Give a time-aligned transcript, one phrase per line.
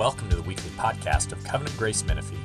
[0.00, 2.38] Welcome to the weekly podcast of Covenant Grace Menifee.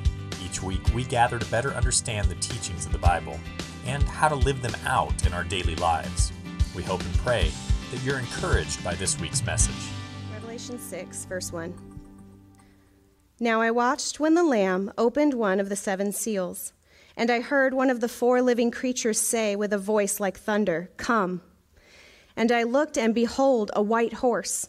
[0.44, 3.40] Each week, we gather to better understand the teachings of the Bible
[3.86, 6.34] and how to live them out in our daily lives.
[6.74, 7.50] We hope and pray
[7.92, 9.88] that you're encouraged by this week's message.
[10.34, 11.72] Revelation 6, verse 1.
[13.40, 16.74] Now I watched when the Lamb opened one of the seven seals,
[17.16, 20.90] and I heard one of the four living creatures say with a voice like thunder,
[20.98, 21.40] Come.
[22.36, 24.68] And I looked, and behold, a white horse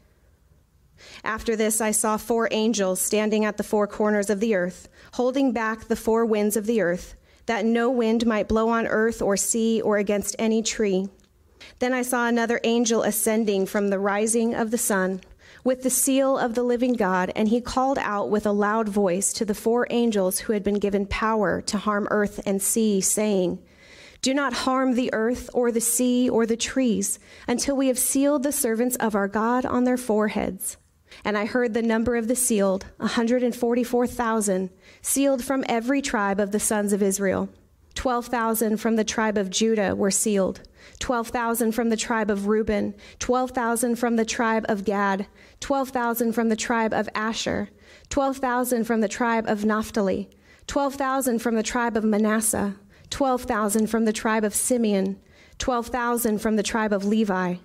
[1.23, 5.51] After this, I saw four angels standing at the four corners of the earth, holding
[5.51, 9.37] back the four winds of the earth, that no wind might blow on earth or
[9.37, 11.09] sea or against any tree.
[11.79, 15.21] Then I saw another angel ascending from the rising of the sun
[15.63, 19.31] with the seal of the living God, and he called out with a loud voice
[19.33, 23.59] to the four angels who had been given power to harm earth and sea, saying,
[24.21, 28.43] Do not harm the earth or the sea or the trees until we have sealed
[28.43, 30.77] the servants of our God on their foreheads.
[31.23, 34.69] And I heard the number of the sealed, 144,000,
[35.01, 37.49] sealed from every tribe of the sons of Israel.
[37.95, 40.61] 12,000 from the tribe of Judah were sealed,
[40.99, 45.27] 12,000 from the tribe of Reuben, 12,000 from the tribe of Gad,
[45.59, 47.69] 12,000 from the tribe of Asher,
[48.09, 50.29] 12,000 from the tribe of Naphtali,
[50.67, 52.75] 12,000 from the tribe of Manasseh,
[53.09, 55.19] 12,000 from the tribe of Simeon,
[55.57, 57.55] 12,000 from the tribe of Levi,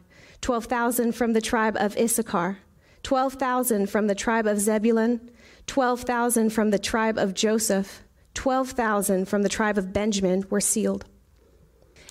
[0.41, 2.59] 12,000 from the tribe of Issachar,
[3.06, 5.31] 12,000 from the tribe of Zebulun,
[5.69, 8.03] 12,000 from the tribe of Joseph,
[8.34, 11.05] 12,000 from the tribe of Benjamin were sealed.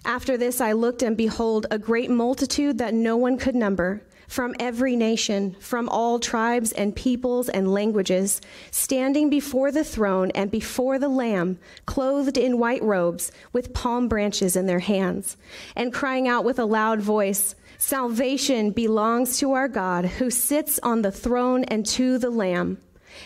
[0.05, 4.55] After this I looked, and behold, a great multitude that no one could number, from
[4.57, 8.39] every nation, from all tribes and peoples and languages,
[8.71, 14.55] standing before the throne and before the Lamb, clothed in white robes, with palm branches
[14.55, 15.35] in their hands,
[15.75, 21.01] and crying out with a loud voice, Salvation belongs to our God who sits on
[21.01, 22.77] the throne and to the Lamb.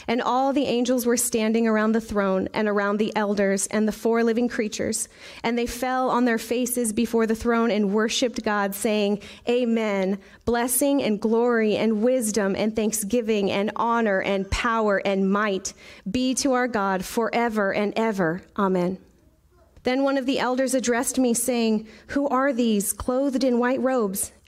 [0.07, 3.91] And all the angels were standing around the throne and around the elders and the
[3.91, 5.09] four living creatures.
[5.43, 10.19] And they fell on their faces before the throne and worshiped God, saying, Amen.
[10.45, 15.73] Blessing and glory and wisdom and thanksgiving and honor and power and might
[16.09, 18.41] be to our God forever and ever.
[18.57, 18.97] Amen.
[19.83, 24.33] Then one of the elders addressed me, saying, Who are these clothed in white robes,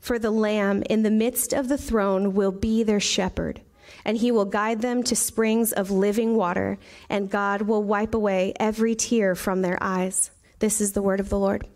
[0.00, 3.60] For the Lamb in the midst of the throne will be their shepherd
[4.04, 8.52] and he will guide them to springs of living water, and God will wipe away
[8.58, 10.30] every tear from their eyes.
[10.58, 11.66] This is the word of the Lord.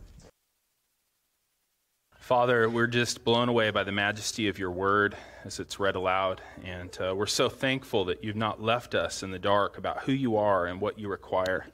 [2.19, 6.41] Father, we're just blown away by the majesty of your word as it's read aloud.
[6.65, 10.13] And uh, we're so thankful that you've not left us in the dark about who
[10.13, 11.67] you are and what you require.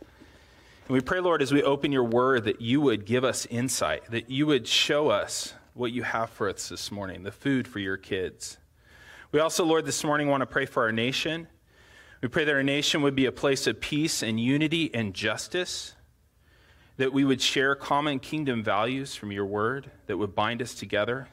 [0.89, 4.11] And we pray, Lord, as we open your word, that you would give us insight,
[4.11, 7.79] that you would show us what you have for us this morning, the food for
[7.79, 8.59] your kids.
[9.33, 11.49] We also, Lord, this morning want to pray for our nation.
[12.21, 15.95] We pray that our nation would be a place of peace and unity and justice,
[16.99, 21.29] that we would share common kingdom values from your word that would bind us together.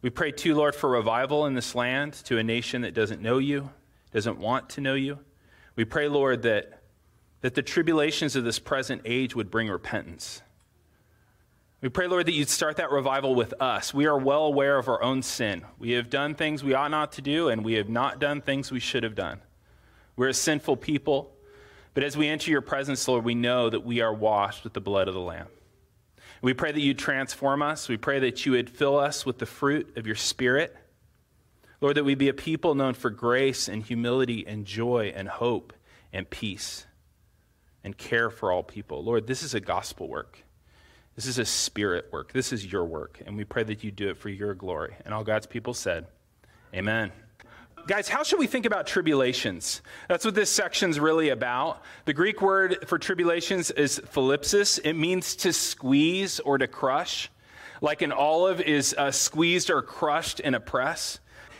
[0.00, 3.36] We pray too, Lord, for revival in this land to a nation that doesn't know
[3.36, 3.68] you,
[4.12, 5.18] doesn't want to know you.
[5.76, 6.80] We pray, Lord, that,
[7.42, 10.40] that the tribulations of this present age would bring repentance
[11.80, 13.94] we pray, Lord, that you'd start that revival with us.
[13.94, 15.64] We are well aware of our own sin.
[15.78, 18.72] We have done things we ought not to do, and we have not done things
[18.72, 19.40] we should have done.
[20.16, 21.36] We're a sinful people.
[21.94, 24.80] But as we enter your presence, Lord, we know that we are washed with the
[24.80, 25.46] blood of the Lamb.
[26.42, 27.88] We pray that you'd transform us.
[27.88, 30.76] We pray that you would fill us with the fruit of your Spirit.
[31.80, 35.72] Lord, that we be a people known for grace and humility and joy and hope
[36.12, 36.86] and peace
[37.84, 39.04] and care for all people.
[39.04, 40.44] Lord, this is a gospel work.
[41.18, 42.32] This is a spirit work.
[42.32, 43.20] This is your work.
[43.26, 44.94] And we pray that you do it for your glory.
[45.04, 46.06] And all God's people said,
[46.72, 47.10] Amen.
[47.88, 49.82] Guys, how should we think about tribulations?
[50.08, 51.82] That's what this section's really about.
[52.04, 54.78] The Greek word for tribulations is thlipsis.
[54.84, 57.32] It means to squeeze or to crush,
[57.80, 61.18] like an olive is uh, squeezed or crushed in a press.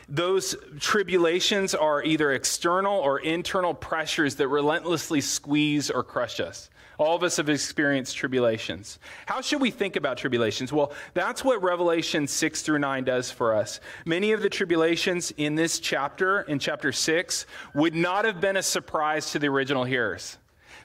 [0.08, 6.70] Those tribulations are either external or internal pressures that relentlessly squeeze or crush us.
[6.98, 8.98] All of us have experienced tribulations.
[9.26, 10.72] How should we think about tribulations?
[10.72, 13.78] Well, that's what Revelation 6 through 9 does for us.
[14.04, 18.62] Many of the tribulations in this chapter, in chapter 6, would not have been a
[18.62, 20.38] surprise to the original hearers.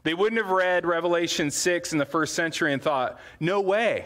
[0.04, 4.06] They wouldn't have read Revelation 6 in the first century and thought, no way.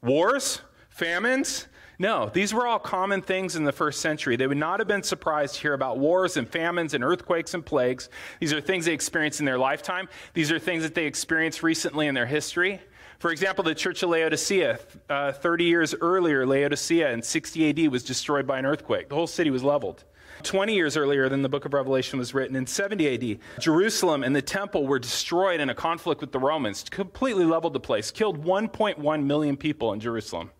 [0.00, 0.60] Wars?
[0.90, 1.66] Famines?
[2.00, 4.36] No, these were all common things in the first century.
[4.36, 7.66] They would not have been surprised to hear about wars and famines and earthquakes and
[7.66, 8.08] plagues.
[8.38, 10.08] These are things they experienced in their lifetime.
[10.32, 12.80] These are things that they experienced recently in their history.
[13.18, 14.78] For example, the Church of Laodicea,
[15.10, 19.08] uh, 30 years earlier, Laodicea in 60 AD was destroyed by an earthquake.
[19.08, 20.04] The whole city was leveled.
[20.44, 24.36] 20 years earlier than the book of Revelation was written, in 70 AD, Jerusalem and
[24.36, 28.44] the temple were destroyed in a conflict with the Romans, completely leveled the place, killed
[28.44, 30.52] 1.1 million people in Jerusalem.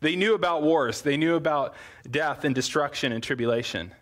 [0.00, 1.74] They knew about wars, they knew about
[2.10, 3.92] death and destruction and tribulation.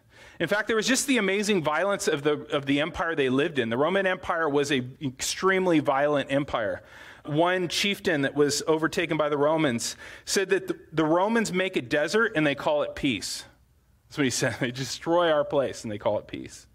[0.41, 3.59] In fact, there was just the amazing violence of the, of the empire they lived
[3.59, 3.71] in.
[3.71, 6.83] The Roman Empire was an extremely violent empire.
[7.27, 11.83] One chieftain that was overtaken by the Romans said that the, the Romans make a
[11.83, 13.45] desert and they call it peace.
[14.07, 14.57] That's what he said.
[14.61, 16.69] They destroy our place and they call it peace.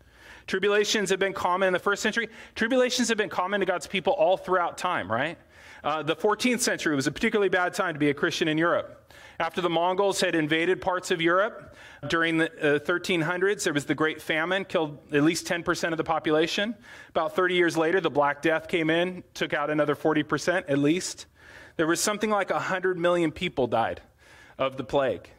[0.45, 2.27] Tribulations have been common in the first century.
[2.55, 5.37] Tribulations have been common to God's people all throughout time, right?
[5.85, 9.02] Uh, the 14th century was a particularly bad time to be a Christian in Europe.
[9.39, 11.75] After the Mongols had invaded parts of Europe
[12.07, 16.03] during the uh, 1300s, there was the Great Famine, killed at least 10% of the
[16.03, 16.75] population.
[17.09, 21.25] About 30 years later, the Black Death came in, took out another 40% at least.
[21.75, 24.01] There was something like 100 million people died
[24.57, 25.29] of the plague.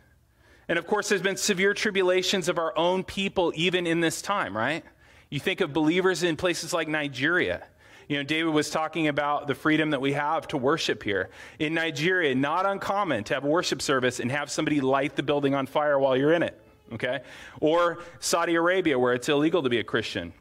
[0.69, 4.57] And of course, there's been severe tribulations of our own people even in this time,
[4.57, 4.85] right?
[5.31, 7.65] You think of believers in places like Nigeria
[8.09, 11.31] you know, David was talking about the freedom that we have to worship here.
[11.59, 15.55] In Nigeria, not uncommon to have a worship service and have somebody light the building
[15.55, 16.61] on fire while you're in it,
[16.93, 17.21] okay?
[17.61, 20.33] Or Saudi Arabia, where it's illegal to be a Christian,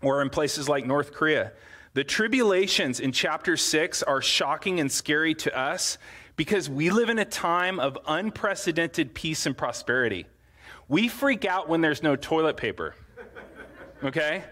[0.00, 1.52] or in places like North Korea.
[1.94, 5.98] The tribulations in chapter 6 are shocking and scary to us
[6.36, 10.26] because we live in a time of unprecedented peace and prosperity.
[10.88, 12.94] We freak out when there's no toilet paper,
[14.02, 14.44] okay?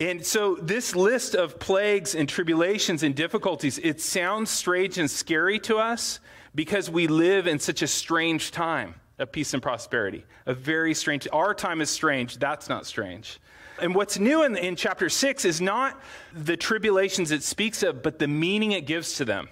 [0.00, 5.60] And so, this list of plagues and tribulations and difficulties, it sounds strange and scary
[5.60, 6.18] to us
[6.54, 10.24] because we live in such a strange time of peace and prosperity.
[10.46, 13.38] A very strange, our time is strange, that's not strange.
[13.80, 16.00] And what's new in, in chapter six is not
[16.32, 19.48] the tribulations it speaks of, but the meaning it gives to them.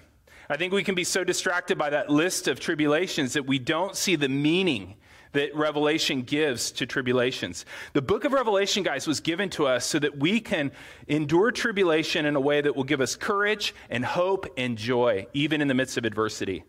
[0.49, 3.95] I think we can be so distracted by that list of tribulations that we don't
[3.95, 4.95] see the meaning
[5.33, 7.65] that Revelation gives to tribulations.
[7.93, 10.71] The book of Revelation, guys, was given to us so that we can
[11.07, 15.61] endure tribulation in a way that will give us courage and hope and joy, even
[15.61, 16.63] in the midst of adversity.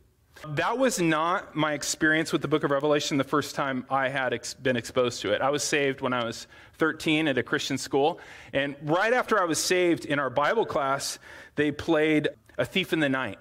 [0.48, 4.34] That was not my experience with the book of Revelation the first time I had
[4.34, 5.40] ex- been exposed to it.
[5.40, 8.18] I was saved when I was 13 at a Christian school.
[8.52, 11.18] And right after I was saved in our Bible class,
[11.54, 12.28] they played
[12.58, 13.38] A Thief in the Night.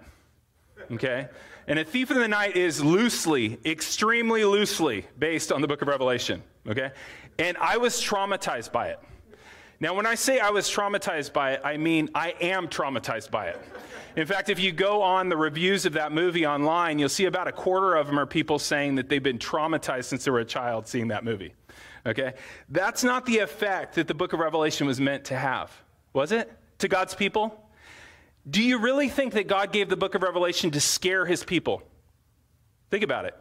[0.91, 1.27] Okay?
[1.67, 5.87] And A Thief in the Night is loosely, extremely loosely based on the book of
[5.87, 6.43] Revelation.
[6.67, 6.91] Okay?
[7.39, 8.99] And I was traumatized by it.
[9.79, 13.47] Now, when I say I was traumatized by it, I mean I am traumatized by
[13.47, 13.61] it.
[14.15, 17.47] In fact, if you go on the reviews of that movie online, you'll see about
[17.47, 20.45] a quarter of them are people saying that they've been traumatized since they were a
[20.45, 21.53] child seeing that movie.
[22.05, 22.33] Okay?
[22.69, 25.71] That's not the effect that the book of Revelation was meant to have,
[26.13, 26.51] was it?
[26.79, 27.62] To God's people?
[28.49, 31.81] Do you really think that God gave the book of Revelation to scare his people?
[32.89, 33.35] Think about it.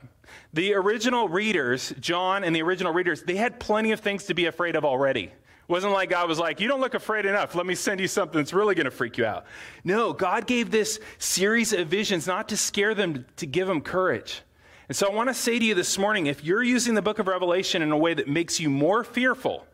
[0.53, 4.47] The original readers, John and the original readers, they had plenty of things to be
[4.47, 5.25] afraid of already.
[5.25, 5.33] It
[5.69, 7.55] wasn't like God was like, You don't look afraid enough.
[7.55, 9.45] Let me send you something that's really going to freak you out.
[9.85, 14.43] No, God gave this series of visions not to scare them, to give them courage.
[14.89, 17.19] And so I want to say to you this morning if you're using the book
[17.19, 19.67] of Revelation in a way that makes you more fearful,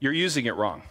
[0.00, 0.82] you're using it wrong.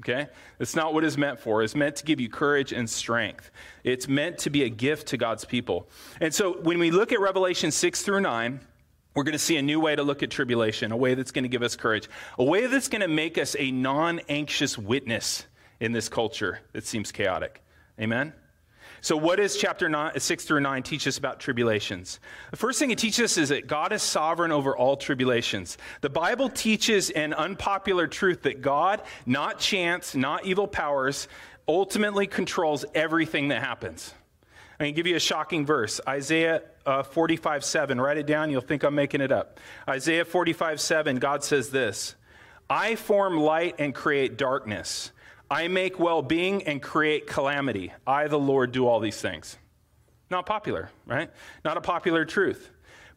[0.00, 0.28] Okay?
[0.58, 1.62] That's not what it's meant for.
[1.62, 3.50] It's meant to give you courage and strength.
[3.84, 5.88] It's meant to be a gift to God's people.
[6.20, 8.60] And so when we look at Revelation 6 through 9,
[9.14, 11.44] we're going to see a new way to look at tribulation, a way that's going
[11.44, 12.08] to give us courage,
[12.38, 15.44] a way that's going to make us a non anxious witness
[15.80, 17.62] in this culture that seems chaotic.
[18.00, 18.32] Amen?
[19.02, 22.20] So, what does chapter nine, 6 through 9 teach us about tribulations?
[22.52, 25.76] The first thing it teaches us is that God is sovereign over all tribulations.
[26.02, 31.26] The Bible teaches an unpopular truth that God, not chance, not evil powers,
[31.66, 34.14] ultimately controls everything that happens.
[34.78, 38.00] Going to give you a shocking verse Isaiah uh, 45 7.
[38.00, 39.60] Write it down, you'll think I'm making it up.
[39.88, 42.14] Isaiah 45 7, God says this
[42.68, 45.12] I form light and create darkness.
[45.52, 47.92] I make well being and create calamity.
[48.06, 49.58] I, the Lord, do all these things.
[50.30, 51.30] Not popular, right?
[51.62, 52.70] Not a popular truth.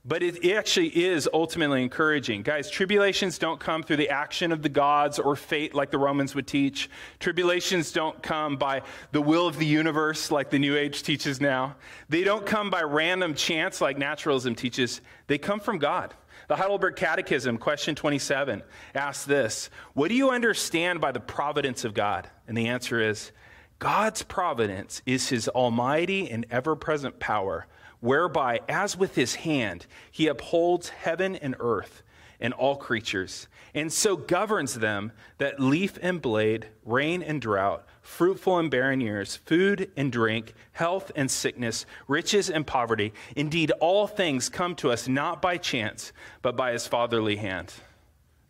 [0.04, 2.44] But it actually is ultimately encouraging.
[2.44, 6.36] Guys, tribulations don't come through the action of the gods or fate like the Romans
[6.36, 6.90] would teach.
[7.20, 8.82] Tribulations don't come by
[9.14, 11.78] the will of the universe like the New Age teaches now.
[12.10, 15.00] They don't come by random chance like naturalism teaches.
[15.28, 16.14] They come from God.
[16.48, 18.62] The Heidelberg Catechism, question 27,
[18.94, 22.30] asks this What do you understand by the providence of God?
[22.48, 23.32] And the answer is
[23.80, 27.66] God's providence is his almighty and ever present power,
[28.00, 32.04] whereby, as with his hand, he upholds heaven and earth
[32.40, 38.60] and all creatures, and so governs them that leaf and blade, rain and drought, fruitful
[38.60, 43.12] and barren years, food and drink, health and sickness, riches and poverty.
[43.36, 47.74] Indeed, all things come to us not by chance, but by his fatherly hand.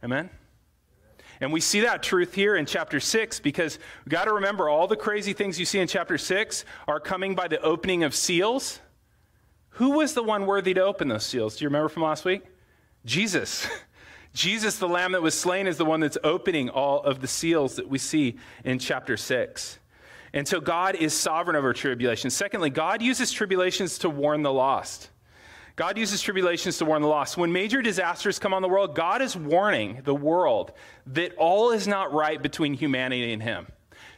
[0.04, 0.30] Amen?
[1.40, 4.88] And we see that truth here in chapter 6 because we got to remember all
[4.88, 8.82] the crazy things you see in chapter 6 are coming by the opening of seals.
[9.70, 11.56] Who was the one worthy to open those seals?
[11.56, 12.44] Do you remember from last week?
[13.06, 13.68] Jesus.
[14.36, 17.78] Jesus, the lamb that was slain, is the one that's opening all of the seals
[17.78, 19.80] that we see in chapter 6.
[20.34, 22.36] And so God is sovereign over tribulations.
[22.36, 25.10] Secondly, God uses tribulations to warn the lost.
[25.78, 27.38] God uses tribulations to warn the lost.
[27.38, 30.74] When major disasters come on the world, God is warning the world
[31.08, 33.68] that all is not right between humanity and Him.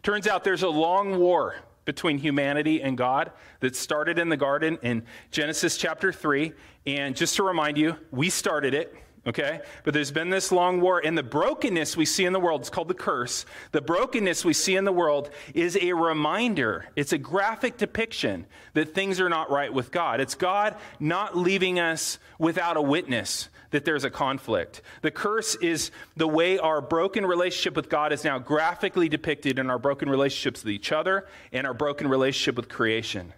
[0.01, 4.79] Turns out there's a long war between humanity and God that started in the garden
[4.81, 6.53] in Genesis chapter 3.
[6.87, 8.95] And just to remind you, we started it
[9.27, 9.61] okay?
[9.83, 12.69] But there's been this long war, and the brokenness we see in the world, it's
[12.69, 13.45] called the curse.
[13.71, 18.95] The brokenness we see in the world is a reminder, it's a graphic depiction that
[18.95, 20.21] things are not right with God.
[20.21, 24.81] It's God not leaving us without a witness that there's a conflict.
[25.01, 29.69] The curse is the way our broken relationship with God is now graphically depicted in
[29.69, 33.33] our broken relationships with each other and our broken relationship with creation.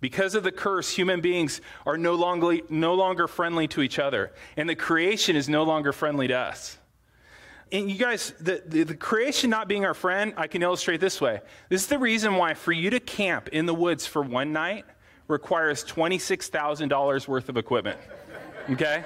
[0.00, 4.32] Because of the curse, human beings are no longer, no longer friendly to each other,
[4.56, 6.78] and the creation is no longer friendly to us.
[7.72, 11.20] And you guys, the, the, the, creation not being our friend, I can illustrate this
[11.20, 11.40] way.
[11.68, 14.84] This is the reason why for you to camp in the woods for one night
[15.28, 18.00] requires $26,000 worth of equipment.
[18.70, 19.04] Okay?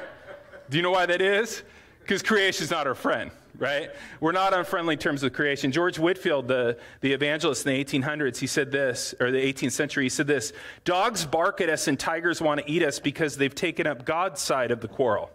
[0.71, 1.63] Do you know why that is?
[2.01, 3.90] Because creation is not our friend right?
[4.20, 5.73] We're not on friendly terms with creation.
[5.73, 10.04] George Whitefield, the, the evangelist in the 1800s, he said this, or the 18th century,
[10.04, 10.52] he said this
[10.84, 14.40] Dogs bark at us and tigers want to eat us because they've taken up God's
[14.40, 15.30] side of the quarrel,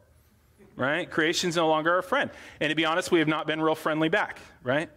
[0.79, 1.11] right?
[1.11, 2.31] Creation's no longer our friend.
[2.59, 4.89] And to be honest, we have not been real friendly back, right?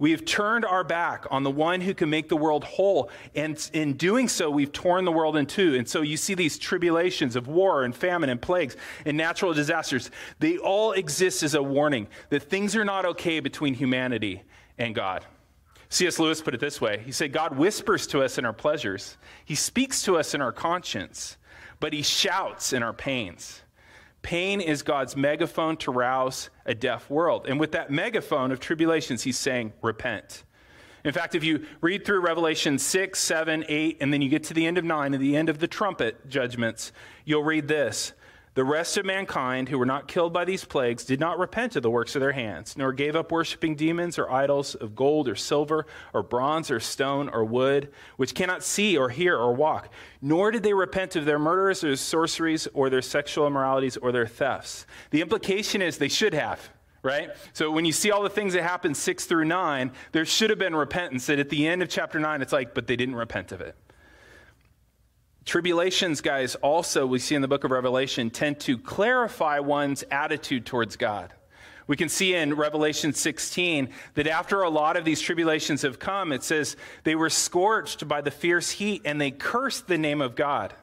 [0.00, 3.10] We have turned our back on the one who can make the world whole.
[3.34, 5.76] And in doing so, we've torn the world in two.
[5.76, 8.76] And so you see these tribulations of war and famine and plagues
[9.06, 10.10] and natural disasters.
[10.40, 14.42] They all exist as a warning that things are not okay between humanity
[14.76, 15.24] and God.
[15.88, 16.18] C.S.
[16.18, 19.54] Lewis put it this way He said, God whispers to us in our pleasures, He
[19.54, 21.36] speaks to us in our conscience,
[21.80, 23.62] but He shouts in our pains.
[24.22, 27.46] Pain is God's megaphone to rouse a deaf world.
[27.46, 30.44] And with that megaphone of tribulations, he's saying, repent.
[31.04, 34.54] In fact, if you read through Revelation 6, 7, 8, and then you get to
[34.54, 36.92] the end of 9 and the end of the trumpet judgments,
[37.24, 38.12] you'll read this
[38.58, 41.82] the rest of mankind who were not killed by these plagues did not repent of
[41.84, 45.36] the works of their hands, nor gave up worshiping demons or idols of gold or
[45.36, 49.92] silver or bronze or stone or wood, which cannot see or hear or walk.
[50.20, 54.26] Nor did they repent of their murders or sorceries or their sexual immoralities or their
[54.26, 54.86] thefts.
[55.10, 56.68] The implication is they should have
[57.04, 57.30] right?
[57.52, 60.58] So when you see all the things that happen six through nine, there should have
[60.58, 61.26] been repentance.
[61.26, 63.76] That at the end of chapter nine, it's like, but they didn't repent of it.
[65.48, 70.66] Tribulations, guys, also we see in the book of Revelation, tend to clarify one's attitude
[70.66, 71.32] towards God.
[71.86, 76.32] We can see in Revelation 16 that after a lot of these tribulations have come,
[76.32, 80.36] it says they were scorched by the fierce heat and they cursed the name of
[80.36, 80.74] God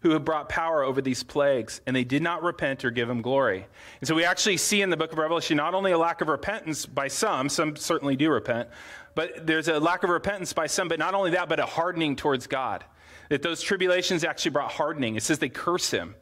[0.00, 3.20] who had brought power over these plagues, and they did not repent or give him
[3.20, 3.66] glory.
[4.00, 6.28] And so we actually see in the book of Revelation not only a lack of
[6.28, 8.70] repentance by some, some certainly do repent,
[9.14, 12.16] but there's a lack of repentance by some, but not only that, but a hardening
[12.16, 12.82] towards God
[13.28, 15.16] that those tribulations actually brought hardening.
[15.16, 16.14] It says they curse him.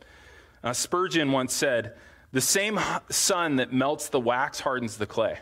[0.62, 1.94] Uh, Spurgeon once said,
[2.32, 2.80] The same
[3.11, 5.38] sun that melts the wax hardens the clay.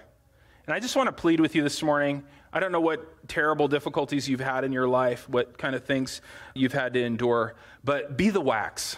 [0.66, 2.24] And I just want to plead with you this morning.
[2.52, 6.20] I don't know what terrible difficulties you've had in your life, what kind of things
[6.54, 8.96] you've had to endure, but be the wax.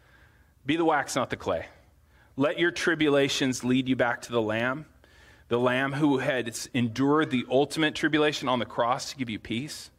[0.66, 1.66] be the wax, not the clay.
[2.36, 4.86] Let your tribulations lead you back to the Lamb,
[5.48, 9.90] the Lamb who had endured the ultimate tribulation on the cross to give you peace.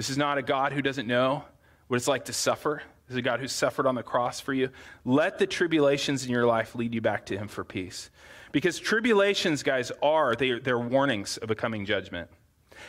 [0.00, 1.44] This is not a God who doesn't know
[1.88, 2.82] what it's like to suffer.
[3.06, 4.70] This is a God who suffered on the cross for you.
[5.04, 8.08] Let the tribulations in your life lead you back to Him for peace.
[8.50, 12.30] Because tribulations, guys, are, they, they're warnings of a coming judgment.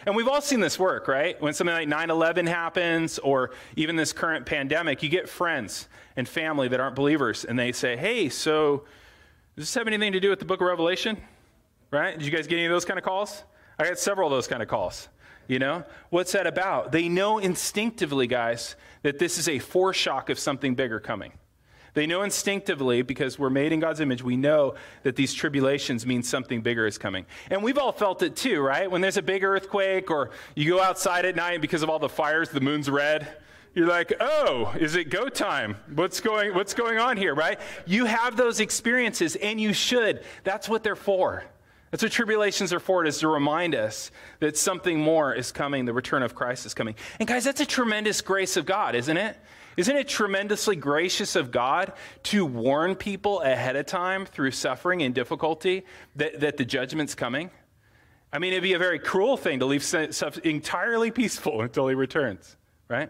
[0.05, 1.35] And we've all seen this work, right?
[1.41, 6.25] When something like 9 11 happens, or even this current pandemic, you get friends and
[6.25, 8.85] family that aren't believers, and they say, Hey, so
[9.57, 11.17] does this have anything to do with the book of Revelation?
[11.91, 12.17] Right?
[12.17, 13.43] Did you guys get any of those kind of calls?
[13.77, 15.09] I got several of those kind of calls.
[15.47, 15.83] You know?
[16.09, 16.91] What's that about?
[16.91, 21.33] They know instinctively, guys, that this is a foreshock of something bigger coming.
[21.93, 26.23] They know instinctively, because we're made in God's image, we know that these tribulations mean
[26.23, 27.25] something bigger is coming.
[27.49, 28.89] And we've all felt it too, right?
[28.89, 32.07] When there's a big earthquake or you go outside at night because of all the
[32.07, 33.27] fires, the moon's red.
[33.73, 35.75] You're like, oh, is it go time?
[35.93, 37.59] What's going, what's going on here, right?
[37.85, 40.23] You have those experiences, and you should.
[40.45, 41.43] That's what they're for.
[41.91, 45.93] That's what tribulations are for, is to remind us that something more is coming, the
[45.93, 46.95] return of Christ is coming.
[47.19, 49.37] And guys, that's a tremendous grace of God, isn't it?
[49.77, 55.13] Isn't it tremendously gracious of God to warn people ahead of time through suffering and
[55.13, 57.51] difficulty that, that the judgment's coming?
[58.33, 61.95] I mean, it'd be a very cruel thing to leave stuff entirely peaceful until he
[61.95, 62.55] returns,
[62.87, 63.09] right?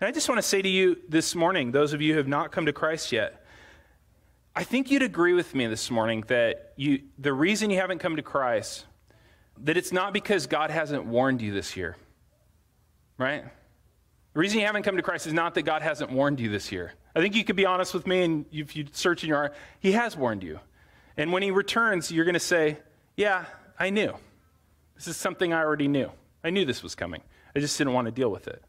[0.00, 2.28] And I just want to say to you this morning, those of you who have
[2.28, 3.45] not come to Christ yet,
[4.58, 8.16] I think you'd agree with me this morning that you, the reason you haven't come
[8.16, 8.86] to Christ,
[9.58, 11.94] that it's not because God hasn't warned you this year,
[13.18, 13.44] right?
[14.32, 16.72] The reason you haven't come to Christ is not that God hasn't warned you this
[16.72, 16.94] year.
[17.14, 19.54] I think you could be honest with me, and if you search in your heart,
[19.78, 20.58] He has warned you.
[21.18, 22.78] And when He returns, you're going to say,
[23.14, 23.44] Yeah,
[23.78, 24.14] I knew.
[24.94, 26.10] This is something I already knew.
[26.42, 27.20] I knew this was coming.
[27.54, 28.62] I just didn't want to deal with it.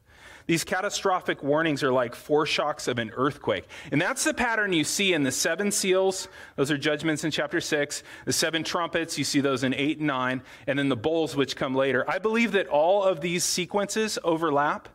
[0.48, 3.68] These catastrophic warnings are like foreshocks of an earthquake.
[3.92, 6.30] And that's the pattern you see in the seven seals.
[6.56, 8.02] Those are judgments in chapter six.
[8.26, 10.42] The seven trumpets, you see those in eight and nine.
[10.66, 12.10] And then the bowls, which come later.
[12.10, 14.88] I believe that all of these sequences overlap.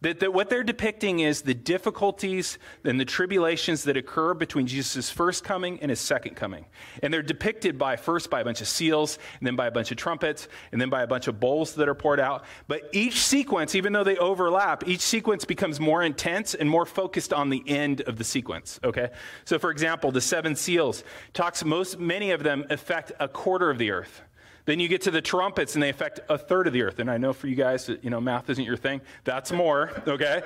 [0.00, 5.10] That, that what they're depicting is the difficulties and the tribulations that occur between Jesus'
[5.10, 6.66] first coming and his second coming.
[7.02, 9.90] And they're depicted by first by a bunch of seals, and then by a bunch
[9.90, 12.44] of trumpets, and then by a bunch of bowls that are poured out.
[12.68, 17.32] But each sequence, even though they overlap, each sequence becomes more intense and more focused
[17.32, 18.78] on the end of the sequence.
[18.84, 19.10] Okay?
[19.46, 23.78] So for example, the seven seals talks most many of them affect a quarter of
[23.78, 24.22] the earth.
[24.68, 26.98] Then you get to the trumpets and they affect a third of the earth.
[26.98, 29.00] And I know for you guys, you know, math isn't your thing.
[29.24, 30.42] That's more, okay?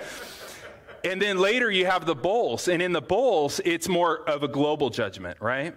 [1.02, 2.68] And then later you have the bowls.
[2.68, 5.74] And in the bowls, it's more of a global judgment, right?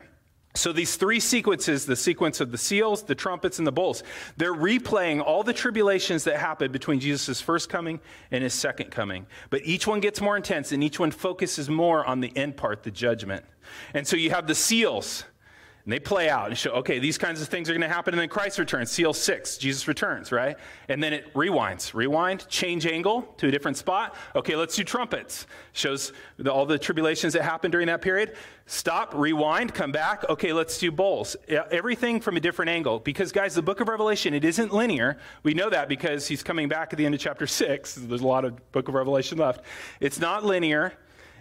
[0.53, 4.03] So these three sequences, the sequence of the seals, the trumpets, and the bowls,
[4.37, 9.25] they're replaying all the tribulations that happened between Jesus' first coming and his second coming.
[9.49, 12.83] But each one gets more intense and each one focuses more on the end part,
[12.83, 13.43] the judgment.
[13.95, 15.23] And so you have the seals
[15.85, 18.15] And they play out and show, okay, these kinds of things are going to happen.
[18.15, 20.57] And then Christ returns, seal six, Jesus returns, right?
[20.89, 21.93] And then it rewinds.
[21.93, 24.15] Rewind, change angle to a different spot.
[24.35, 25.45] Okay, let's do trumpets.
[25.73, 28.35] Shows the, all the tribulations that happened during that period.
[28.65, 30.27] Stop, rewind, come back.
[30.27, 31.35] Okay, let's do bowls.
[31.47, 32.97] Everything from a different angle.
[32.97, 35.19] Because, guys, the book of Revelation, it isn't linear.
[35.43, 37.93] We know that because he's coming back at the end of chapter six.
[37.93, 39.63] There's a lot of book of Revelation left.
[39.99, 40.93] It's not linear.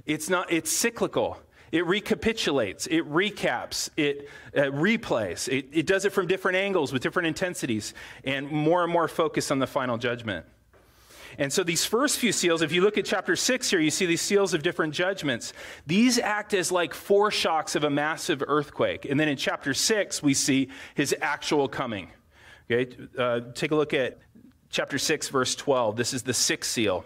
[0.04, 1.40] It's not, it's cyclical.
[1.74, 5.48] It recapitulates, it recaps, it uh, replays.
[5.48, 9.50] It, it does it from different angles with different intensities and more and more focus
[9.50, 10.46] on the final judgment.
[11.37, 14.06] And so these first few seals, if you look at chapter 6 here, you see
[14.06, 15.52] these seals of different judgments.
[15.84, 19.04] These act as like foreshocks of a massive earthquake.
[19.04, 22.08] And then in chapter 6, we see his actual coming.
[22.70, 24.18] Okay, uh, take a look at
[24.70, 25.96] chapter 6, verse 12.
[25.96, 27.04] This is the sixth seal.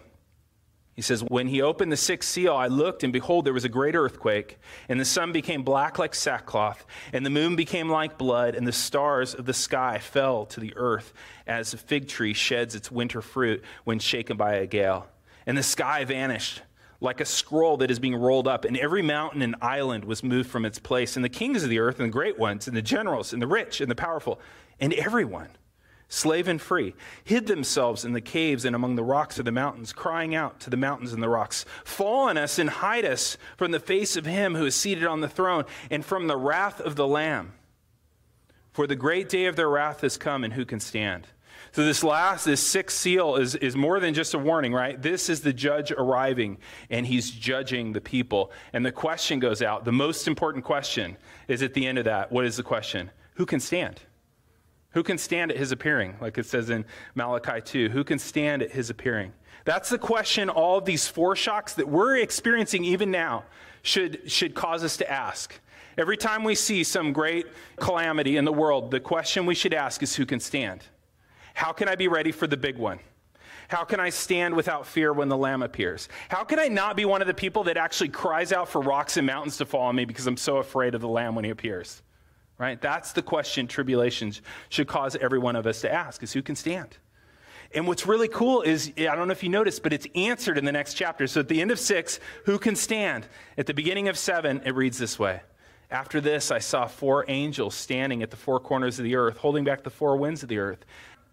[0.98, 3.68] He says, When he opened the sixth seal, I looked, and behold, there was a
[3.68, 4.58] great earthquake,
[4.88, 8.72] and the sun became black like sackcloth, and the moon became like blood, and the
[8.72, 11.12] stars of the sky fell to the earth
[11.46, 15.06] as a fig tree sheds its winter fruit when shaken by a gale.
[15.46, 16.62] And the sky vanished
[17.00, 20.50] like a scroll that is being rolled up, and every mountain and island was moved
[20.50, 22.82] from its place, and the kings of the earth, and the great ones, and the
[22.82, 24.40] generals, and the rich, and the powerful,
[24.80, 25.50] and everyone
[26.08, 29.92] slave and free, hid themselves in the caves and among the rocks of the mountains,
[29.92, 33.70] crying out to the mountains and the rocks, Fall on us and hide us from
[33.70, 36.96] the face of him who is seated on the throne and from the wrath of
[36.96, 37.52] the Lamb.
[38.72, 41.26] For the great day of their wrath has come, and who can stand?
[41.72, 45.00] So, this last, this sixth seal is, is more than just a warning, right?
[45.00, 48.52] This is the judge arriving, and he's judging the people.
[48.72, 49.84] And the question goes out.
[49.84, 51.16] The most important question
[51.48, 52.32] is at the end of that.
[52.32, 53.10] What is the question?
[53.34, 54.00] Who can stand?
[54.92, 56.16] Who can stand at his appearing?
[56.20, 57.90] Like it says in Malachi 2.
[57.90, 59.32] Who can stand at his appearing?
[59.64, 63.44] That's the question all of these foreshocks that we're experiencing even now
[63.82, 65.60] should, should cause us to ask.
[65.98, 67.46] Every time we see some great
[67.76, 70.84] calamity in the world, the question we should ask is who can stand?
[71.54, 73.00] How can I be ready for the big one?
[73.68, 76.08] How can I stand without fear when the Lamb appears?
[76.30, 79.18] How can I not be one of the people that actually cries out for rocks
[79.18, 81.50] and mountains to fall on me because I'm so afraid of the Lamb when he
[81.50, 82.02] appears?
[82.58, 82.80] Right?
[82.80, 86.56] That's the question tribulations should cause every one of us to ask is who can
[86.56, 86.98] stand?
[87.74, 90.64] And what's really cool is, I don't know if you noticed, but it's answered in
[90.64, 91.26] the next chapter.
[91.26, 93.26] So at the end of six, who can stand?
[93.58, 95.42] At the beginning of seven, it reads this way
[95.90, 99.64] After this, I saw four angels standing at the four corners of the earth, holding
[99.64, 100.84] back the four winds of the earth,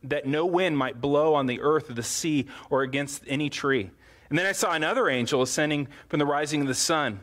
[0.04, 3.90] that no wind might blow on the earth or the sea or against any tree.
[4.30, 7.22] And then I saw another angel ascending from the rising of the sun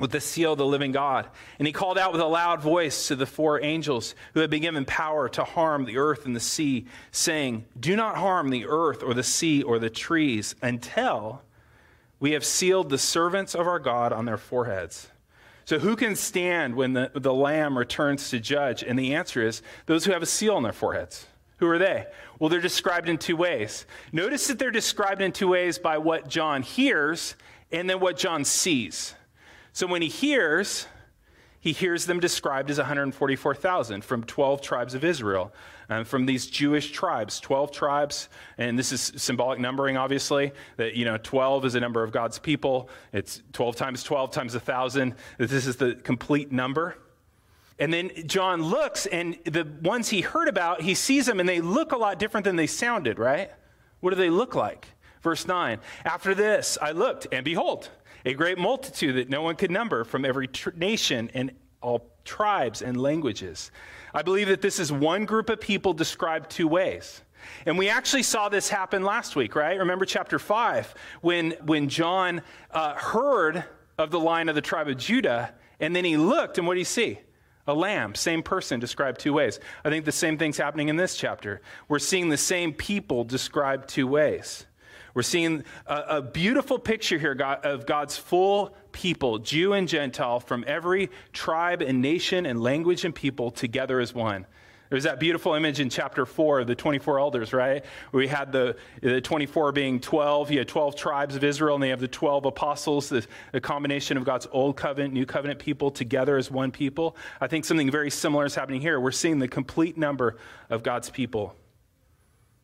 [0.00, 1.28] with the seal of the living God.
[1.58, 4.62] And he called out with a loud voice to the four angels who had been
[4.62, 9.02] given power to harm the earth and the sea, saying, Do not harm the earth
[9.02, 11.42] or the sea or the trees until
[12.18, 15.08] we have sealed the servants of our God on their foreheads.
[15.66, 18.82] So, who can stand when the, the Lamb returns to judge?
[18.82, 21.26] And the answer is those who have a seal on their foreheads.
[21.58, 22.06] Who are they?
[22.38, 23.86] Well, they're described in two ways.
[24.12, 27.36] Notice that they're described in two ways by what John hears
[27.70, 29.14] and then what John sees.
[29.72, 30.86] So when he hears,
[31.60, 35.52] he hears them described as 144,000 from 12 tribes of Israel,
[35.90, 40.52] um, from these Jewish tribes, 12 tribes, and this is symbolic numbering, obviously.
[40.76, 42.88] That you know, 12 is a number of God's people.
[43.12, 45.14] It's 12 times 12 times a thousand.
[45.38, 46.96] This is the complete number.
[47.78, 51.60] And then John looks, and the ones he heard about, he sees them, and they
[51.60, 53.50] look a lot different than they sounded, right?
[54.00, 54.88] What do they look like?
[55.20, 57.90] Verse 9 After this, I looked, and behold,
[58.24, 62.82] a great multitude that no one could number from every tr- nation and all tribes
[62.82, 63.70] and languages.
[64.12, 67.22] I believe that this is one group of people described two ways.
[67.64, 69.78] And we actually saw this happen last week, right?
[69.78, 73.64] Remember chapter 5 when, when John uh, heard
[73.96, 76.80] of the lion of the tribe of Judah, and then he looked, and what did
[76.80, 77.18] he see?
[77.66, 79.60] A lamb, same person described two ways.
[79.84, 81.60] I think the same thing's happening in this chapter.
[81.88, 84.66] We're seeing the same people described two ways.
[85.14, 90.64] We're seeing a, a beautiful picture here of God's full people, Jew and Gentile, from
[90.66, 94.46] every tribe and nation and language and people together as one.
[94.90, 97.84] There's that beautiful image in chapter 4 of the 24 elders, right?
[98.10, 100.50] We had the, the 24 being 12.
[100.50, 104.16] You had 12 tribes of Israel, and they have the 12 apostles, the, the combination
[104.16, 107.16] of God's old covenant, new covenant people together as one people.
[107.40, 108.98] I think something very similar is happening here.
[108.98, 110.38] We're seeing the complete number
[110.70, 111.54] of God's people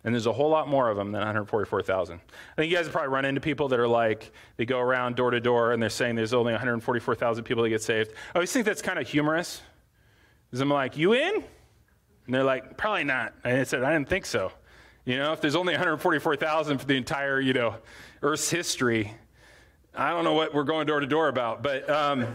[0.07, 2.15] and there's a whole lot more of them than 144,000.
[2.15, 2.21] I
[2.55, 5.33] think you guys have probably run into people that are like, they go around door
[5.33, 8.13] to door and they're saying there's only 144,000 people that get saved.
[8.33, 9.61] I always think that's kind of humorous.
[10.49, 11.35] Because I'm like, you in?
[11.35, 13.35] And they're like, probably not.
[13.43, 14.53] And I said, I didn't think so.
[15.05, 17.75] You know, if there's only 144,000 for the entire, you know,
[18.23, 19.13] Earth's history,
[19.97, 21.63] I don't know what we're going door to door about.
[21.63, 22.27] But, um,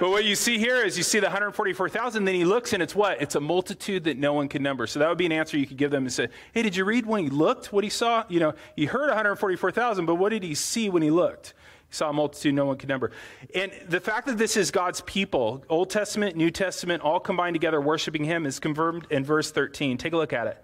[0.00, 2.96] but what you see here is you see the 144,000, then he looks and it's
[2.96, 3.22] what?
[3.22, 4.86] It's a multitude that no one can number.
[4.88, 6.84] So that would be an answer you could give them and say, hey, did you
[6.84, 8.24] read when he looked what he saw?
[8.28, 11.54] You know, he heard 144,000, but what did he see when he looked?
[11.88, 13.12] He saw a multitude no one could number.
[13.54, 17.80] And the fact that this is God's people, Old Testament, New Testament, all combined together
[17.80, 19.96] worshiping him is confirmed in verse 13.
[19.96, 20.62] Take a look at it.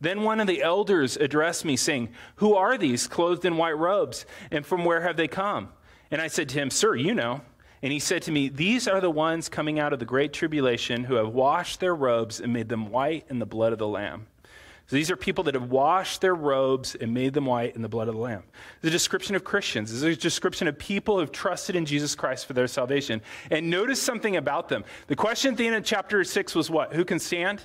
[0.00, 4.26] Then one of the elders addressed me, saying, Who are these clothed in white robes,
[4.50, 5.68] and from where have they come?
[6.12, 7.40] And I said to him, Sir, you know.
[7.82, 11.04] And he said to me, These are the ones coming out of the great tribulation
[11.04, 14.26] who have washed their robes and made them white in the blood of the Lamb.
[14.86, 17.88] So these are people that have washed their robes and made them white in the
[17.88, 18.42] blood of the Lamb.
[18.82, 19.90] A description of Christians.
[19.90, 23.22] It's a description of people who have trusted in Jesus Christ for their salvation.
[23.50, 24.84] And notice something about them.
[25.06, 26.92] The question at the end of chapter 6 was what?
[26.92, 27.62] Who can stand?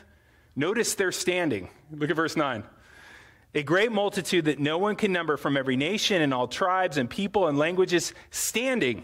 [0.55, 1.69] Notice they're standing.
[1.91, 2.63] Look at verse 9.
[3.57, 7.09] A great multitude that no one can number from every nation and all tribes and
[7.09, 9.03] people and languages standing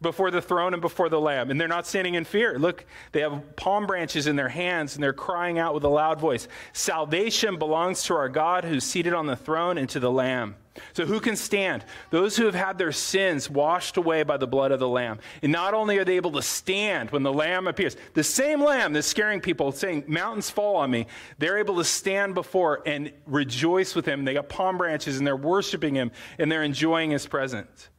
[0.00, 1.52] before the throne and before the Lamb.
[1.52, 2.58] And they're not standing in fear.
[2.58, 6.18] Look, they have palm branches in their hands and they're crying out with a loud
[6.18, 10.56] voice Salvation belongs to our God who's seated on the throne and to the Lamb.
[10.94, 11.84] So, who can stand?
[12.10, 15.18] Those who have had their sins washed away by the blood of the Lamb.
[15.42, 18.94] And not only are they able to stand when the Lamb appears, the same Lamb
[18.94, 21.06] that's scaring people, saying, Mountains fall on me,
[21.38, 24.24] they're able to stand before and rejoice with Him.
[24.24, 27.90] They got palm branches and they're worshiping Him and they're enjoying His presence.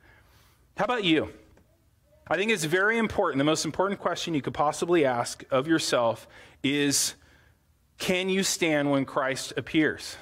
[0.75, 1.29] How about you?
[2.27, 3.37] I think it's very important.
[3.37, 6.27] The most important question you could possibly ask of yourself
[6.63, 7.15] is
[7.99, 10.17] can you stand when Christ appears?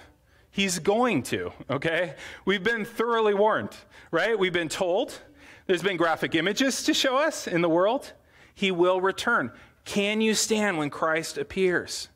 [0.52, 2.16] He's going to, okay?
[2.44, 3.76] We've been thoroughly warned,
[4.12, 4.38] right?
[4.38, 5.18] We've been told.
[5.66, 8.12] There's been graphic images to show us in the world.
[8.54, 9.52] He will return.
[9.86, 12.10] Can you stand when Christ appears?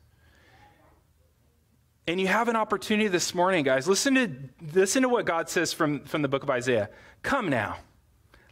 [2.06, 3.88] And you have an opportunity this morning, guys.
[3.88, 4.30] Listen to,
[4.74, 6.90] listen to what God says from, from the book of Isaiah.
[7.22, 7.78] Come now.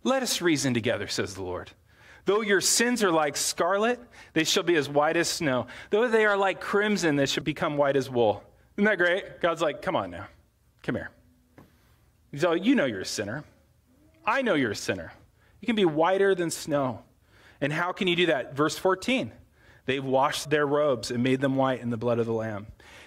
[0.02, 1.70] Let us reason together, says the Lord.
[2.24, 4.00] Though your sins are like scarlet,
[4.32, 5.66] they shall be as white as snow.
[5.90, 8.42] Though they are like crimson, they shall become white as wool.
[8.76, 9.40] Isn't that great?
[9.40, 10.26] God's like, come on now.
[10.82, 11.10] Come here.
[12.30, 13.44] He's all, you know you're a sinner.
[14.26, 15.12] I know you're a sinner.
[15.60, 17.02] You can be whiter than snow.
[17.60, 18.56] And how can you do that?
[18.56, 19.32] Verse 14.
[19.86, 22.66] They've washed their robes and made them white in the blood of the Lamb.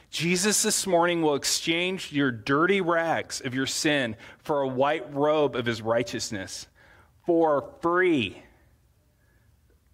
[0.10, 5.56] Jesus this morning will exchange your dirty rags of your sin for a white robe
[5.56, 6.67] of his righteousness
[7.25, 8.41] for free.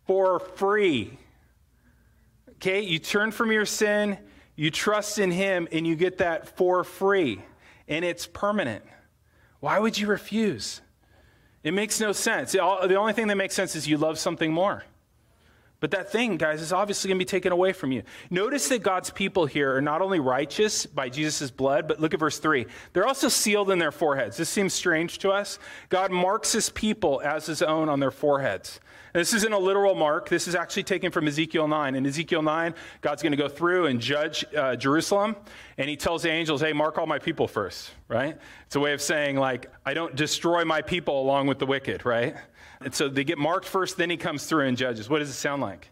[0.05, 1.17] For free.
[2.51, 4.19] Okay, you turn from your sin,
[4.55, 7.41] you trust in Him, and you get that for free.
[7.87, 8.83] And it's permanent.
[9.59, 10.81] Why would you refuse?
[11.63, 12.51] It makes no sense.
[12.51, 14.83] The only thing that makes sense is you love something more.
[15.83, 18.03] But that thing, guys, is obviously going to be taken away from you.
[18.29, 22.21] Notice that God's people here are not only righteous by Jesus' blood, but look at
[22.21, 22.67] verse 3.
[22.93, 24.37] They're also sealed in their foreheads.
[24.37, 25.59] This seems strange to us.
[25.89, 28.79] God marks his people as his own on their foreheads.
[29.11, 30.29] This isn't a literal mark.
[30.29, 31.95] This is actually taken from Ezekiel 9.
[31.95, 35.35] In Ezekiel 9, God's going to go through and judge uh, Jerusalem,
[35.77, 38.37] and he tells the angels, hey, mark all my people first, right?
[38.67, 42.05] It's a way of saying, like, I don't destroy my people along with the wicked,
[42.05, 42.37] right?
[42.83, 45.09] And so they get marked first, then he comes through and judges.
[45.09, 45.89] What does it sound like?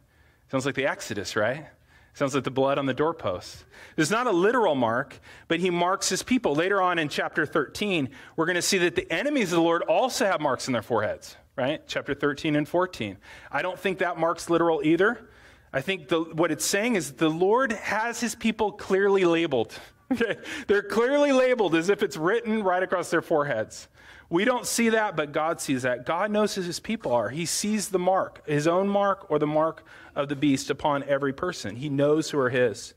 [0.50, 1.68] Sounds like the Exodus, right?
[2.14, 3.64] Sounds like the blood on the doorpost.
[3.96, 6.56] It's not a literal mark, but he marks his people.
[6.56, 9.84] Later on in chapter 13, we're going to see that the enemies of the Lord
[9.84, 11.82] also have marks in their foreheads right?
[11.88, 13.18] Chapter 13 and 14.
[13.52, 15.30] I don't think that marks literal either.
[15.74, 19.74] I think the, what it's saying is the Lord has his people clearly labeled.
[20.12, 20.38] Okay?
[20.68, 23.88] They're clearly labeled as if it's written right across their foreheads.
[24.30, 26.06] We don't see that, but God sees that.
[26.06, 27.30] God knows who his people are.
[27.30, 29.84] He sees the mark, his own mark or the mark
[30.16, 31.76] of the beast upon every person.
[31.76, 32.94] He knows who are his.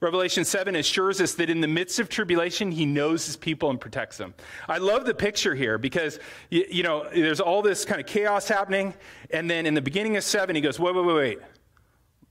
[0.00, 3.80] Revelation 7 assures us that in the midst of tribulation, he knows his people and
[3.80, 4.34] protects them.
[4.68, 6.18] I love the picture here because,
[6.50, 8.94] you, you, know, there's all this kind of chaos happening.
[9.30, 11.38] And then in the beginning of 7, he goes, wait, wait, wait, wait.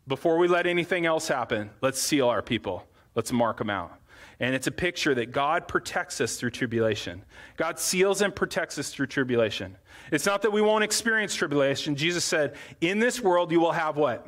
[0.05, 2.85] Before we let anything else happen, let's seal our people.
[3.15, 3.97] Let's mark them out.
[4.39, 7.23] And it's a picture that God protects us through tribulation.
[7.57, 9.77] God seals and protects us through tribulation.
[10.11, 11.95] It's not that we won't experience tribulation.
[11.95, 14.27] Jesus said, In this world, you will have what?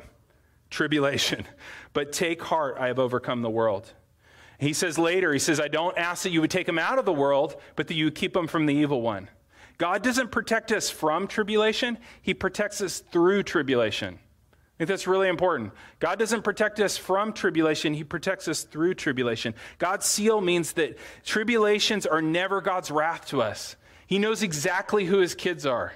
[0.70, 1.44] Tribulation.
[1.92, 3.92] But take heart, I have overcome the world.
[4.58, 7.04] He says later, he says, I don't ask that you would take them out of
[7.04, 9.28] the world, but that you would keep them from the evil one.
[9.78, 14.18] God doesn't protect us from tribulation, He protects us through tribulation.
[14.74, 15.72] I think that's really important.
[16.00, 19.54] God doesn't protect us from tribulation, He protects us through tribulation.
[19.78, 23.76] God's seal means that tribulations are never God's wrath to us.
[24.06, 25.92] He knows exactly who His kids are.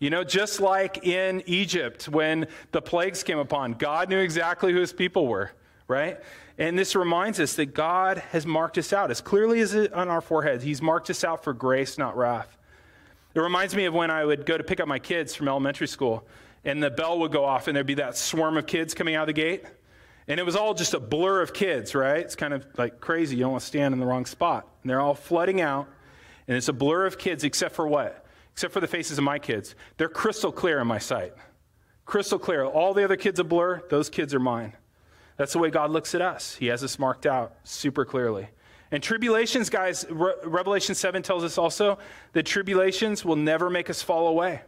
[0.00, 4.80] You know, just like in Egypt when the plagues came upon, God knew exactly who
[4.80, 5.50] his people were,
[5.88, 6.18] right?
[6.56, 10.22] And this reminds us that God has marked us out as clearly as on our
[10.22, 10.64] foreheads.
[10.64, 12.56] He's marked us out for grace, not wrath.
[13.34, 15.86] It reminds me of when I would go to pick up my kids from elementary
[15.86, 16.26] school.
[16.64, 19.22] And the bell would go off, and there'd be that swarm of kids coming out
[19.22, 19.64] of the gate.
[20.28, 22.20] And it was all just a blur of kids, right?
[22.20, 23.36] It's kind of like crazy.
[23.36, 24.68] You don't want to stand in the wrong spot.
[24.82, 25.88] And they're all flooding out,
[26.46, 28.24] and it's a blur of kids, except for what?
[28.52, 29.74] Except for the faces of my kids.
[29.96, 31.32] They're crystal clear in my sight.
[32.04, 32.64] Crystal clear.
[32.64, 34.74] All the other kids a blur, those kids are mine.
[35.36, 36.56] That's the way God looks at us.
[36.56, 38.48] He has us marked out super clearly.
[38.90, 41.98] And tribulations, guys, Re- Revelation 7 tells us also
[42.32, 44.62] that tribulations will never make us fall away.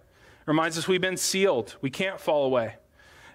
[0.47, 1.77] Reminds us we've been sealed.
[1.81, 2.77] We can't fall away,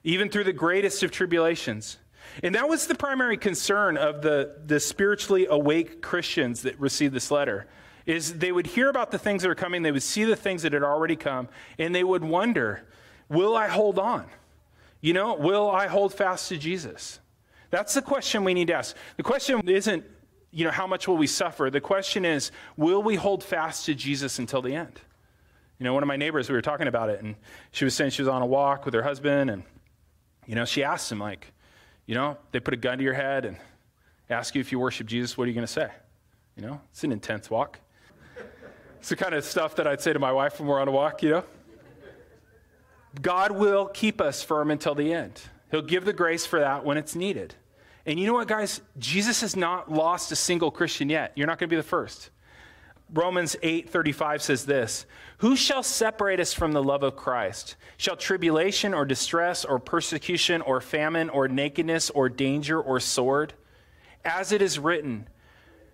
[0.04, 1.98] even through the greatest of tribulations.
[2.44, 7.32] And that was the primary concern of the, the spiritually awake Christians that received this
[7.32, 7.68] letter
[8.06, 10.64] is they would hear about the things that are coming, they would see the things
[10.64, 12.88] that had already come, and they would wonder,
[13.30, 14.26] will I hold on?
[15.02, 17.20] You know, will I hold fast to Jesus?
[17.70, 18.96] That's the question we need to ask.
[19.18, 20.06] The question isn't,
[20.52, 21.70] you know, how much will we suffer?
[21.70, 25.02] The question is, will we hold fast to Jesus until the end?
[25.80, 27.36] You know, one of my neighbors, we were talking about it, and
[27.72, 29.64] she was saying she was on a walk with her husband, and,
[30.46, 31.54] you know, she asked him, like,
[32.06, 33.58] you know, they put a gun to your head and
[34.30, 35.90] ask you if you worship Jesus, what are you going to say?
[36.56, 37.80] You know, it's an intense walk.
[39.00, 40.92] It's the kind of stuff that I'd say to my wife when we're on a
[40.92, 41.44] walk, you know?
[43.22, 45.42] God will keep us firm until the end.
[45.70, 47.54] He'll give the grace for that when it's needed.
[48.06, 48.82] And you know what, guys?
[48.98, 51.34] Jesus has not lost a single Christian yet.
[51.36, 52.30] You're not going to be the first.
[53.14, 55.06] Romans 8:35 says this,
[55.38, 57.76] "Who shall separate us from the love of Christ?
[57.96, 63.54] Shall tribulation or distress or persecution or famine or nakedness or danger or sword?
[64.26, 65.28] As it is written,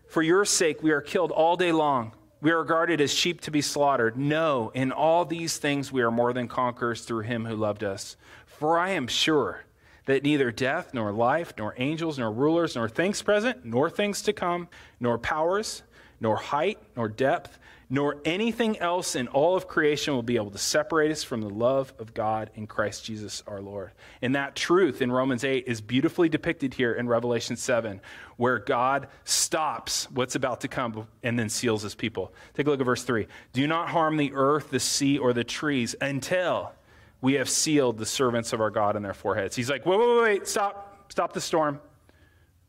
[0.08, 2.14] for your sake we are killed all day long.
[2.42, 4.18] We are regarded as sheep to be slaughtered.
[4.18, 8.18] No, in all these things we are more than conquerors through him who loved us.
[8.46, 9.66] For I am sure
[10.06, 14.34] that neither death nor life nor angels nor rulers nor things present nor things to
[14.34, 14.68] come
[15.00, 15.84] nor powers
[16.24, 17.60] nor height, nor depth,
[17.90, 21.50] nor anything else in all of creation will be able to separate us from the
[21.50, 23.92] love of God in Christ Jesus our Lord.
[24.22, 28.00] And that truth in Romans 8 is beautifully depicted here in Revelation 7,
[28.38, 32.34] where God stops what's about to come and then seals his people.
[32.54, 33.28] Take a look at verse 3.
[33.52, 36.72] Do not harm the earth, the sea, or the trees until
[37.20, 39.58] we have sealed the servants of our God in their foreheads.
[39.58, 41.82] He's like, wait, wait, wait, wait, stop, stop the storm.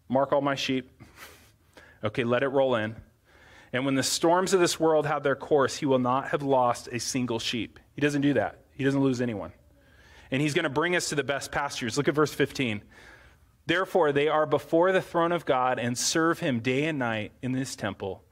[0.09, 0.91] Mark all my sheep.
[2.05, 2.95] Okay, let it roll in.
[3.75, 6.89] And when the storms of this world have their course, he will not have lost
[6.93, 7.81] a single sheep.
[7.97, 9.53] He doesn't do that, he doesn't lose anyone.
[10.31, 11.97] And he's going to bring us to the best pastures.
[11.97, 12.83] Look at verse 15.
[13.67, 17.51] Therefore, they are before the throne of God and serve him day and night in
[17.51, 18.23] this temple.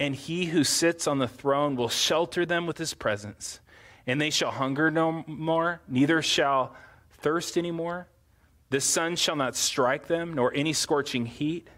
[0.00, 3.60] And he who sits on the throne will shelter them with his presence.
[4.08, 6.74] And they shall hunger no more, neither shall
[7.20, 8.08] thirst any more.
[8.70, 11.68] The sun shall not strike them, nor any scorching heat.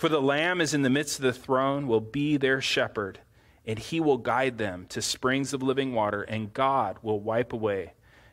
[0.00, 3.18] For the Lamb is in the midst of the throne, will be their shepherd,
[3.66, 7.92] and he will guide them to springs of living water, and God will wipe away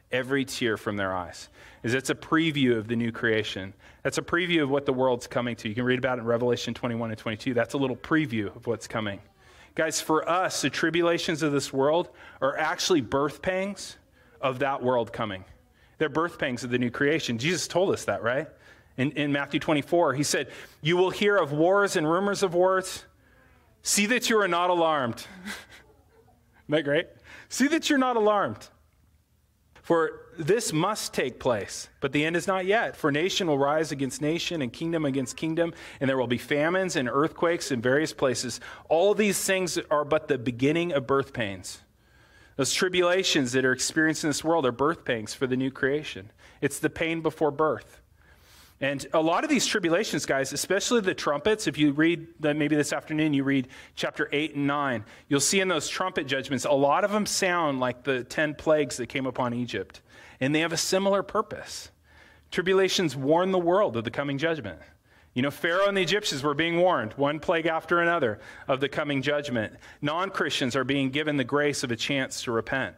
[0.10, 1.50] every tear from their eyes.
[1.84, 3.74] Is that's a preview of the new creation.
[4.02, 5.68] That's a preview of what the world's coming to.
[5.68, 7.54] You can read about it in Revelation 21 and 22.
[7.54, 9.20] That's a little preview of what's coming.
[9.76, 12.08] Guys, for us, the tribulations of this world
[12.40, 13.98] are actually birth pangs
[14.40, 15.44] of that world coming.
[15.98, 17.38] They're birth pangs of the new creation.
[17.38, 18.48] Jesus told us that, right?
[18.98, 20.14] In, in Matthew 24.
[20.14, 20.50] He said,
[20.82, 23.06] You will hear of wars and rumors of wars.
[23.84, 25.16] See that you are not alarmed.
[26.68, 27.08] Isn't that great?
[27.50, 28.68] See that you're not alarmed.
[29.82, 32.98] For this must take place, but the end is not yet.
[32.98, 36.98] For nation will rise against nation and kingdom against kingdom, and there will be famines
[36.98, 38.60] and earthquakes in various places.
[38.90, 41.80] All these things are but the beginning of birth pains.
[42.58, 46.32] Those tribulations that are experienced in this world are birth pains for the new creation.
[46.60, 48.02] It's the pain before birth.
[48.80, 52.94] And a lot of these tribulations, guys, especially the trumpets, if you read maybe this
[52.94, 57.04] afternoon, you read chapter 8 and 9, you'll see in those trumpet judgments, a lot
[57.04, 60.02] of them sound like the 10 plagues that came upon Egypt.
[60.40, 61.90] And they have a similar purpose.
[62.52, 64.80] Tribulations warn the world of the coming judgment.
[65.34, 68.90] You know, Pharaoh and the Egyptians were being warned, one plague after another, of the
[68.90, 69.74] coming judgment.
[70.02, 72.96] Non Christians are being given the grace of a chance to repent.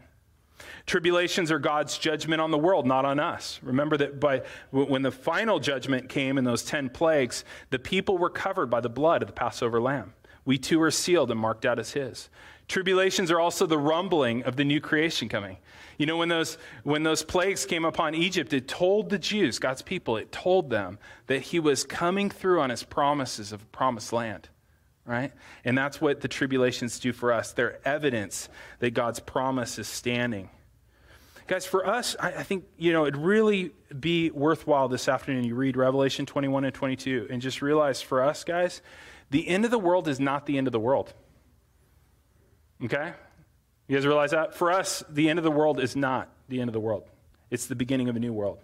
[0.85, 3.59] Tribulations are God's judgment on the world, not on us.
[3.61, 8.29] Remember that by, when the final judgment came in those 10 plagues, the people were
[8.29, 10.13] covered by the blood of the Passover lamb.
[10.45, 12.29] We too are sealed and marked out as his.
[12.67, 15.57] Tribulations are also the rumbling of the new creation coming.
[15.97, 19.81] You know, when those, when those plagues came upon Egypt, it told the Jews, God's
[19.81, 24.13] people, it told them that he was coming through on his promises of a promised
[24.13, 24.49] land
[25.09, 25.33] right?
[25.65, 27.51] And that's what the tribulations do for us.
[27.51, 30.51] They're evidence that God's promise is standing.
[31.49, 35.45] Guys, for us, I, I, think, you know, it'd really be worthwhile this afternoon.
[35.45, 38.83] You read Revelation 21 and 22 and just realize for us, guys,
[39.31, 41.11] the end of the world is not the end of the world.
[42.83, 43.13] Okay?
[43.87, 44.53] You guys realize that?
[44.53, 47.09] For us, the end of the world is not the end of the world,
[47.49, 48.59] it's the beginning of a new world.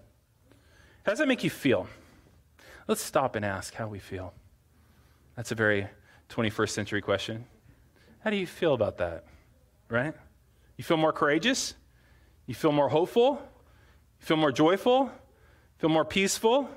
[1.07, 1.87] How does that make you feel?
[2.87, 4.31] Let's stop and ask how we feel.
[5.35, 5.87] That's a very
[6.29, 7.45] 21st century question.
[8.19, 9.23] How do you feel about that?
[9.89, 10.13] Right?
[10.77, 11.73] You feel more courageous?
[12.45, 13.41] You feel more hopeful?
[14.19, 15.11] You feel more joyful?
[15.77, 16.69] Feel more peaceful?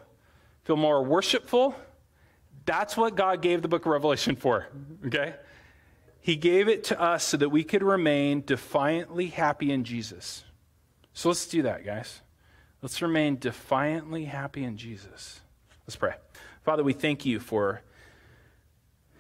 [0.65, 1.75] Feel more worshipful?
[2.65, 4.69] That's what God gave the book of Revelation for,
[5.07, 5.35] okay?
[6.21, 10.45] He gave it to us so that we could remain defiantly happy in Jesus.
[11.15, 12.21] So let's do that, guys.
[12.83, 15.41] Let's remain defiantly happy in Jesus.
[15.87, 16.15] Let's pray.
[16.63, 17.81] Father, we thank you for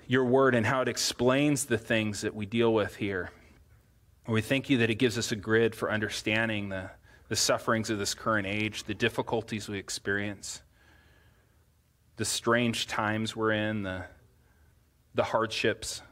[0.06, 3.30] your word and how it explains the things that we deal with here.
[4.28, 6.90] We thank you that it gives us a grid for understanding the,
[7.28, 10.60] the sufferings of this current age, the difficulties we experience,
[12.16, 14.04] the strange times we're in, the,
[15.14, 16.02] the hardships.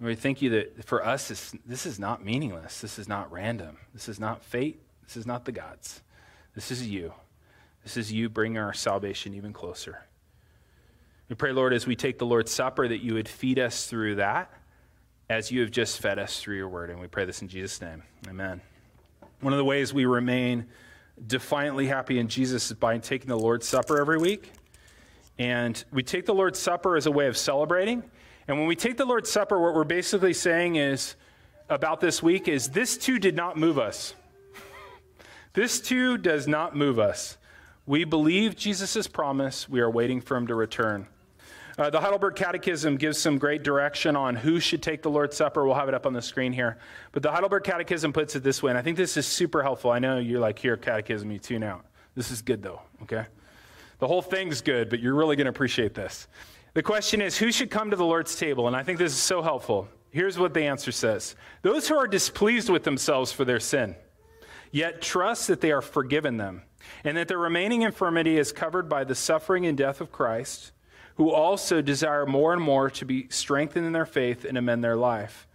[0.00, 2.80] We thank you that for us, this, this is not meaningless.
[2.80, 3.78] This is not random.
[3.92, 4.82] This is not fate.
[5.04, 6.02] This is not the gods.
[6.56, 7.12] This is you.
[7.84, 10.06] This is you bringing our salvation even closer.
[11.28, 14.16] We pray, Lord, as we take the Lord's Supper, that you would feed us through
[14.16, 14.50] that
[15.34, 16.90] as you have just fed us through your word.
[16.90, 18.04] And we pray this in Jesus' name.
[18.28, 18.60] Amen.
[19.40, 20.66] One of the ways we remain
[21.26, 24.52] defiantly happy in Jesus is by taking the Lord's Supper every week.
[25.36, 28.04] And we take the Lord's Supper as a way of celebrating.
[28.46, 31.16] And when we take the Lord's Supper, what we're basically saying is
[31.68, 34.14] about this week is this too did not move us.
[35.54, 37.38] this too does not move us.
[37.86, 39.68] We believe Jesus' promise.
[39.68, 41.08] We are waiting for him to return.
[41.76, 45.64] Uh, the Heidelberg Catechism gives some great direction on who should take the Lord's Supper.
[45.64, 46.78] We'll have it up on the screen here.
[47.10, 49.90] But the Heidelberg Catechism puts it this way, and I think this is super helpful.
[49.90, 51.84] I know you're like, here, Catechism, you tune out.
[52.14, 53.26] This is good, though, okay?
[53.98, 56.28] The whole thing's good, but you're really going to appreciate this.
[56.74, 58.68] The question is, who should come to the Lord's table?
[58.68, 59.88] And I think this is so helpful.
[60.10, 63.96] Here's what the answer says Those who are displeased with themselves for their sin,
[64.70, 66.62] yet trust that they are forgiven them,
[67.02, 70.70] and that their remaining infirmity is covered by the suffering and death of Christ
[71.16, 74.96] who also desire more and more to be strengthened in their faith and amend their
[74.96, 75.46] life.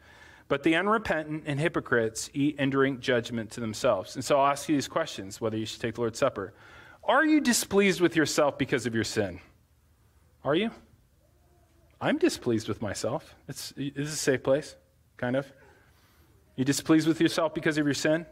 [0.47, 4.15] But the unrepentant and hypocrites eat and drink judgment to themselves.
[4.15, 6.53] And so I'll ask you these questions whether you should take the Lord's Supper.
[7.03, 9.39] Are you displeased with yourself because of your sin?
[10.43, 10.71] Are you?
[12.01, 13.35] I'm displeased with myself.
[13.47, 14.75] It's, it's a safe place,
[15.17, 15.51] kind of.
[16.55, 18.25] You displeased with yourself because of your sin?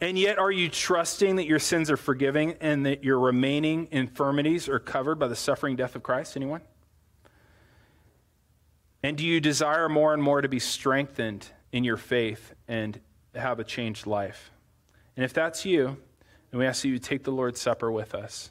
[0.00, 4.68] And yet, are you trusting that your sins are forgiving and that your remaining infirmities
[4.68, 6.36] are covered by the suffering death of Christ?
[6.36, 6.60] Anyone?
[9.02, 12.98] And do you desire more and more to be strengthened in your faith and
[13.34, 14.50] have a changed life?
[15.16, 15.96] And if that's you,
[16.50, 18.50] then we ask that you take the Lord's Supper with us.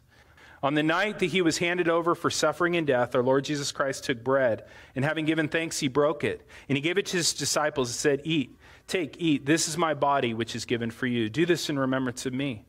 [0.61, 3.73] On the night that he was handed over for suffering and death, our Lord Jesus
[3.73, 4.63] Christ took bread,
[4.95, 6.47] and having given thanks, he broke it.
[6.69, 8.57] And he gave it to his disciples and said, Eat.
[8.87, 9.45] Take, eat.
[9.45, 11.29] This is my body, which is given for you.
[11.29, 12.65] Do this in remembrance of me.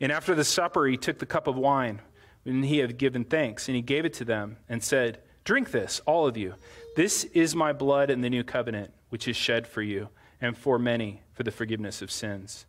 [0.00, 2.00] And after the supper, he took the cup of wine,
[2.44, 6.00] and he had given thanks, and he gave it to them, and said, Drink this,
[6.06, 6.54] all of you.
[6.96, 10.08] This is my blood in the new covenant, which is shed for you
[10.40, 12.66] and for many for the forgiveness of sins.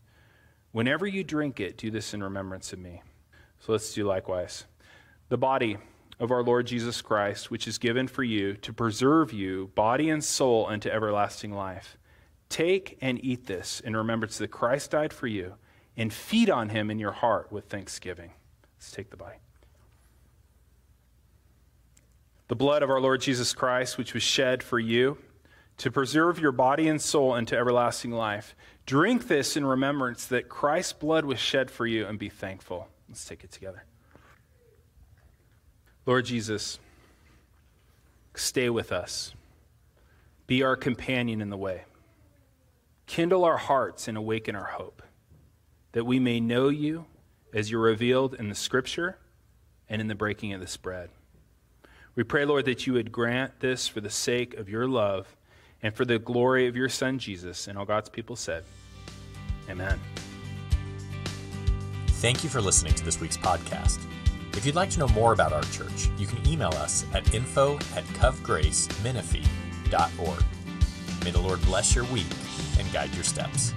[0.72, 3.02] Whenever you drink it, do this in remembrance of me.
[3.60, 4.66] So let's do likewise.
[5.30, 5.78] The body
[6.20, 10.24] of our Lord Jesus Christ, which is given for you to preserve you, body and
[10.24, 11.98] soul, unto everlasting life.
[12.50, 15.56] Take and eat this in remembrance that Christ died for you,
[15.98, 18.32] and feed on him in your heart with thanksgiving.
[18.78, 19.40] Let's take the bite.
[22.48, 25.18] The blood of our Lord Jesus Christ, which was shed for you,
[25.78, 28.56] to preserve your body and soul into everlasting life.
[28.86, 32.88] Drink this in remembrance that Christ's blood was shed for you, and be thankful.
[33.10, 33.84] Let's take it together.
[36.06, 36.78] Lord Jesus,
[38.36, 39.34] stay with us.
[40.46, 41.86] Be our companion in the way.
[43.06, 45.04] Kindle our hearts and awaken our hope,
[45.92, 47.06] that we may know you
[47.54, 49.18] as you're revealed in the scripture
[49.88, 51.12] and in the breaking of the bread.
[52.16, 55.36] We pray, Lord, that you would grant this for the sake of your love
[55.82, 57.68] and for the glory of your Son, Jesus.
[57.68, 58.64] And all God's people said,
[59.70, 60.00] Amen.
[62.08, 64.00] Thank you for listening to this week's podcast.
[64.54, 67.76] If you'd like to know more about our church, you can email us at info
[67.96, 70.44] at covgracemenifee.org.
[71.26, 72.28] May the Lord bless your week
[72.78, 73.74] and guide your steps.